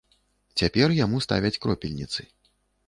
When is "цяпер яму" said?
0.61-1.21